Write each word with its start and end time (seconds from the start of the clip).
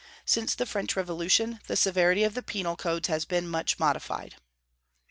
Since 0.25 0.55
the 0.55 0.65
French 0.65 0.95
Revolution 0.95 1.59
the 1.67 1.75
severity 1.75 2.23
of 2.23 2.33
the 2.33 2.41
penal 2.41 2.75
codes 2.75 3.07
has 3.07 3.23
been 3.23 3.47
much 3.47 3.77
modified. 3.77 4.37